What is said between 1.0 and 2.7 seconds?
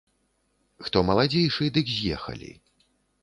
маладзейшы, дык з'ехалі.